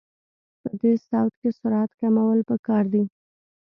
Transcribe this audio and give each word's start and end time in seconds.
په 0.61 0.69
دې 0.81 0.91
صورت 1.05 1.33
کې 1.41 1.49
سرعت 1.59 1.91
کمول 1.99 2.39
پکار 2.49 2.83
دي 2.93 3.03